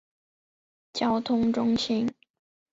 [0.93, 2.11] 交通中心。